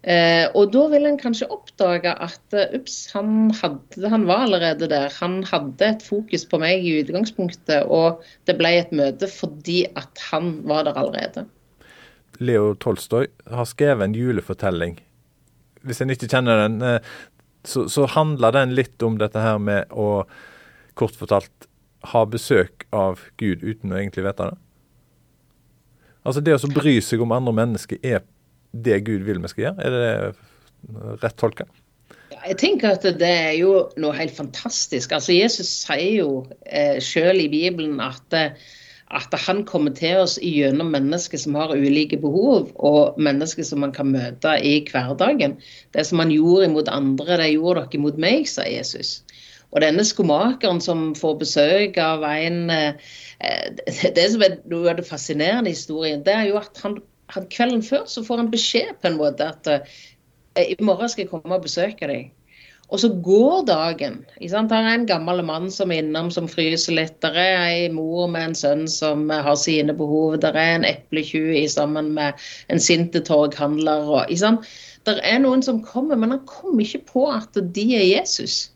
Eh, 0.00 0.46
og 0.56 0.70
da 0.72 0.86
vil 0.94 1.04
en 1.04 1.18
kanskje 1.20 1.50
oppdage 1.52 2.12
at 2.24 2.54
uh, 2.56 2.72
ups, 2.78 3.02
han, 3.12 3.50
hadde, 3.52 4.08
han, 4.08 4.24
var 4.28 4.46
allerede 4.46 4.88
der. 4.88 5.12
Han 5.20 5.42
hadde 5.44 5.90
et 5.90 6.04
fokus 6.04 6.46
på 6.48 6.60
meg 6.62 6.86
i 6.86 6.94
utgangspunktet, 7.02 7.84
og 7.84 8.22
det 8.48 8.56
ble 8.56 8.72
et 8.78 8.94
møte 8.96 9.28
fordi 9.28 9.82
at 9.92 10.22
han 10.30 10.54
var 10.68 10.88
der 10.88 10.96
allerede. 10.96 11.44
Leo 12.40 12.72
Tolstoy 12.80 13.28
har 13.52 13.68
skrevet 13.68 14.08
en 14.08 14.16
julefortelling. 14.16 14.96
Hvis 15.84 16.00
en 16.00 16.12
ikke 16.12 16.30
kjenner 16.32 16.64
den, 16.64 16.80
eh, 16.80 17.12
så, 17.68 17.84
så 17.92 18.08
handler 18.08 18.56
den 18.56 18.72
litt 18.72 19.04
om 19.04 19.20
dette 19.20 19.44
her 19.44 19.60
med 19.60 19.92
å 19.92 20.24
kort 20.96 21.16
fortalt 21.16 21.68
ha 22.08 22.24
besøk 22.24 22.86
av 22.96 23.20
Gud 23.36 23.60
uten 23.60 23.92
å 23.92 24.00
egentlig 24.00 24.24
vite 24.24 24.48
det. 24.48 24.60
Altså 26.24 26.40
det 26.44 26.56
å 26.56 26.72
bry 26.72 26.96
seg 27.04 27.20
om 27.20 27.32
andre 27.36 27.52
mennesker 27.56 28.00
er 28.00 28.24
det 28.72 29.02
Gud 29.06 29.26
vil 29.26 29.40
vi 29.42 29.52
skal 29.52 29.66
gjøre? 29.68 29.86
Er 29.86 29.96
det 29.96 31.22
rett 31.22 31.38
tolka? 31.40 31.66
Jeg 32.40 32.56
tenker 32.60 32.94
at 32.94 33.04
det 33.20 33.28
er 33.28 33.56
jo 33.58 33.72
noe 34.00 34.16
helt 34.16 34.32
fantastisk. 34.32 35.12
Altså 35.12 35.34
Jesus 35.36 35.68
sier 35.82 36.22
jo 36.22 36.30
eh, 36.64 36.96
selv 37.04 37.42
i 37.42 37.50
Bibelen 37.52 38.00
at, 38.00 38.36
at 39.10 39.36
han 39.44 39.64
kommer 39.68 39.92
til 39.96 40.22
oss 40.22 40.38
gjennom 40.40 40.92
mennesker 40.94 41.42
som 41.42 41.58
har 41.58 41.74
ulike 41.76 42.16
behov, 42.22 42.70
og 42.80 43.20
mennesker 43.20 43.66
som 43.66 43.84
man 43.84 43.92
kan 43.92 44.14
møte 44.14 44.56
i 44.64 44.78
hverdagen. 44.88 45.58
Det 45.92 46.06
som 46.08 46.22
han 46.22 46.32
gjorde 46.32 46.70
imot 46.70 46.88
andre, 46.88 47.42
det 47.42 47.52
gjorde 47.52 47.84
dere 47.84 48.00
imot 48.00 48.22
meg, 48.22 48.48
sa 48.48 48.64
Jesus. 48.64 49.18
Og 49.70 49.84
denne 49.84 50.02
skomakeren 50.06 50.80
som 50.82 51.10
får 51.18 51.36
besøk 51.44 52.00
av 52.02 52.24
en 52.26 52.70
eh, 52.74 53.12
Det 54.16 54.26
som 54.32 54.42
er 54.44 54.58
noe 54.68 54.90
av 54.90 54.98
det 54.98 55.06
fascinerende 55.08 55.70
i 55.70 55.76
historien, 55.76 56.24
det 56.24 56.34
er 56.34 56.48
jo 56.50 56.58
at 56.60 56.80
han, 56.84 56.98
han, 57.34 57.46
kvelden 57.52 57.82
før 57.86 58.04
så 58.10 58.24
får 58.26 58.44
han 58.44 58.52
beskjed 58.52 58.96
på 59.00 59.10
en 59.10 59.18
måte 59.20 59.48
at 59.52 59.70
eh, 59.72 59.96
i 60.60 60.76
morgen 60.82 61.10
skal 61.10 61.24
jeg 61.24 61.32
komme 61.32 61.56
og 61.56 61.66
besøke 61.66 62.08
deg. 62.10 62.30
Og 62.90 62.98
så 62.98 63.08
går 63.22 63.66
dagen. 63.68 64.16
Det 64.40 64.50
er 64.50 64.88
en 64.90 65.06
gammel 65.06 65.44
mann 65.46 65.68
som 65.70 65.92
er 65.92 66.02
innom 66.02 66.30
som 66.34 66.48
fryser 66.50 66.96
litt. 66.96 67.20
Der 67.22 67.36
er 67.38 67.68
en 67.84 67.94
mor 67.94 68.26
med 68.26 68.48
en 68.48 68.56
sønn 68.58 68.88
som 68.90 69.28
har 69.30 69.54
sine 69.54 69.94
behov. 69.94 70.40
Der 70.42 70.58
er 70.58 70.74
en 70.74 70.88
epletjuv 70.88 71.54
sammen 71.70 72.10
med 72.16 72.34
en 72.68 72.82
sint 72.82 73.14
torghandler. 73.14 74.10
Det 75.06 75.16
er 75.22 75.38
noen 75.38 75.62
som 75.62 75.78
kommer, 75.86 76.18
men 76.18 76.34
han 76.34 76.42
kommer 76.50 76.82
ikke 76.82 77.04
på 77.12 77.28
at 77.30 77.54
de 77.78 77.86
er 77.94 78.08
Jesus. 78.08 78.72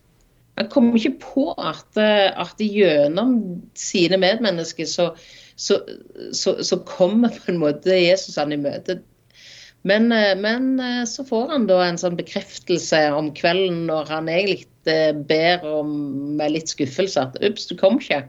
Han 0.59 0.71
kommer 0.71 0.95
ikke 0.95 1.19
på 1.19 1.49
at, 1.59 1.99
eh, 1.99 2.31
at 2.31 2.61
gjennom 2.63 3.35
sine 3.75 4.21
medmennesker 4.23 4.87
så, 4.87 5.11
så, 5.57 5.81
så, 6.33 6.57
så, 6.65 6.79
kommer 6.89 7.35
på 7.35 7.53
en 7.53 7.61
måte 7.63 7.95
Jesus 7.95 8.39
han 8.41 8.55
i 8.55 8.61
møte. 8.61 8.99
Men, 9.87 10.11
eh, 10.13 10.33
men, 10.39 10.81
eh, 10.81 11.05
så 11.09 11.27
får 11.29 11.53
han 11.53 11.69
da 11.71 11.83
en 11.85 12.01
sånn 12.01 12.19
bekreftelse 12.19 13.05
om 13.15 13.31
kvelden 13.37 13.85
når 13.91 14.11
han 14.13 14.31
egentlig 14.33 14.67
ber 15.25 15.63
om 15.65 15.93
med 16.37 16.53
litt 16.53 16.69
skuffelse 16.69 17.23
at 17.23 17.39
ups, 17.41 17.69
du 17.71 17.77
kom 17.81 17.97
ikke. 18.01 18.25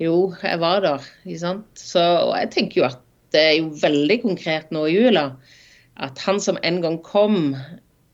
Jo, 0.00 0.30
jeg 0.42 0.60
var 0.62 0.84
der. 0.84 1.06
Ikke 1.26 1.42
sant? 1.42 1.66
Så, 1.78 2.00
og 2.00 2.36
jeg 2.38 2.52
tenker 2.54 2.82
jo 2.82 2.90
at 2.90 3.00
det 3.34 3.42
er 3.42 3.56
jo 3.58 3.72
veldig 3.80 4.20
konkret 4.22 4.70
nå 4.74 4.84
i 4.86 4.94
jula 4.94 5.32
at 6.00 6.20
han 6.24 6.40
som 6.42 6.58
en 6.64 6.80
gang 6.82 6.98
kom 7.04 7.54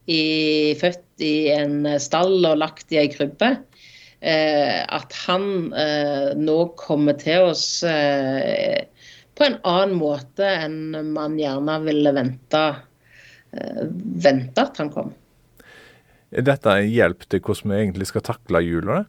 i, 0.07 0.75
født 0.81 1.23
i 1.25 1.49
en 1.55 1.87
stall 2.03 2.45
og 2.45 2.61
lagt 2.61 2.93
i 2.95 3.01
ei 3.01 3.09
krybbe, 3.13 3.53
eh, 3.57 3.87
at 4.21 5.13
han 5.27 5.73
eh, 5.77 6.33
nå 6.39 6.57
kommer 6.81 7.19
til 7.21 7.51
oss 7.51 7.83
eh, 7.85 8.87
på 9.37 9.45
en 9.45 9.59
annen 9.69 9.99
måte 10.01 10.49
enn 10.49 11.13
man 11.13 11.37
gjerne 11.39 11.77
ville 11.85 12.13
vente, 12.17 12.63
eh, 13.53 13.83
vente 14.25 14.65
at 14.65 14.81
han 14.81 14.93
kom. 14.95 15.13
Er 16.33 16.47
dette 16.49 16.73
en 16.73 16.89
hjelp 16.91 17.29
til 17.29 17.43
hvordan 17.45 17.73
vi 17.73 17.83
egentlig 17.83 18.09
skal 18.11 18.25
takle 18.27 18.65
jula? 18.65 19.05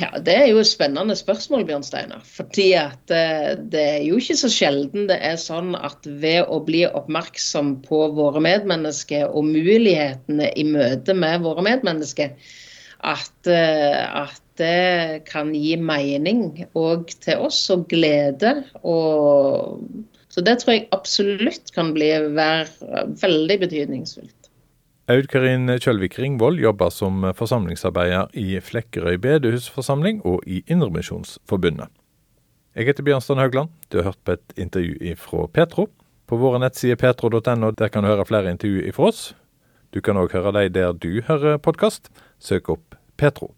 Ja, 0.00 0.10
Det 0.18 0.34
er 0.34 0.46
jo 0.50 0.60
et 0.60 0.68
spennende 0.68 1.16
spørsmål, 1.16 1.64
Bjørn 1.68 1.84
Steinar. 1.86 2.22
Fordi 2.26 2.68
at 2.78 3.12
eh, 3.14 3.54
det 3.58 3.82
er 3.82 4.02
jo 4.06 4.18
ikke 4.20 4.36
så 4.40 4.50
sjelden 4.52 5.08
det 5.10 5.18
er 5.22 5.38
sånn 5.40 5.74
at 5.78 6.06
ved 6.06 6.50
å 6.50 6.60
bli 6.66 6.84
oppmerksom 6.88 7.76
på 7.86 8.00
våre 8.16 8.42
medmennesker 8.44 9.28
og 9.30 9.48
mulighetene 9.50 10.50
i 10.56 10.66
møte 10.68 11.16
med 11.16 11.44
våre 11.46 11.64
medmennesker, 11.66 12.34
at, 13.04 13.50
eh, 13.50 14.00
at 14.24 14.40
det 14.58 15.24
kan 15.28 15.50
gi 15.54 15.74
mening 15.80 16.64
òg 16.78 17.10
til 17.24 17.46
oss, 17.48 17.64
og 17.74 17.88
glede. 17.90 18.56
Og, 18.86 19.82
så 20.30 20.44
det 20.46 20.60
tror 20.60 20.76
jeg 20.76 20.88
absolutt 20.94 21.74
kan 21.74 21.92
bli, 21.96 22.10
være 22.36 23.04
veldig 23.22 23.60
betydningsfullt. 23.66 24.43
Aud 25.04 25.26
Karin 25.28 25.68
Kjølvik 25.68 26.14
Ringvold 26.16 26.56
jobber 26.62 26.88
som 26.88 27.26
forsamlingsarbeider 27.36 28.30
i 28.40 28.56
Flekkerøy 28.64 29.18
bedehusforsamling 29.20 30.22
og 30.24 30.46
i 30.48 30.62
Indremisjonsforbundet. 30.64 31.90
Jeg 32.72 32.88
heter 32.88 33.04
Bjørnstein 33.04 33.42
Haugland. 33.42 33.68
Du 33.92 33.98
har 33.98 34.08
hørt 34.08 34.22
på 34.24 34.32
et 34.38 34.54
intervju 34.56 35.12
fra 35.20 35.44
Petro. 35.52 35.90
På 36.24 36.38
våre 36.40 36.62
nettsider 36.62 36.96
petro.no 36.96 37.70
der 37.76 37.92
kan 37.92 38.00
du 38.00 38.08
høre 38.08 38.24
flere 38.24 38.56
intervju 38.56 38.94
fra 38.96 39.10
oss. 39.10 39.34
Du 39.92 40.00
kan 40.00 40.16
òg 40.16 40.32
høre 40.32 40.54
dem 40.56 40.72
der 40.72 40.96
du 40.96 41.20
hører 41.28 41.60
podkast. 41.60 42.08
Søk 42.40 42.72
opp 42.72 42.96
Petro. 43.20 43.52